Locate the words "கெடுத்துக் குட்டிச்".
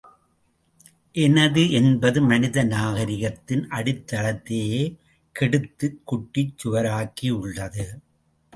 5.35-6.55